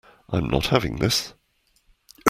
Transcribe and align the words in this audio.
I'm 0.29 0.49
not 0.49 0.65
having 0.65 0.95
this. 0.95 1.35